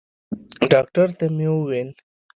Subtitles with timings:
[0.71, 1.89] ډاکتر ته مې وويل.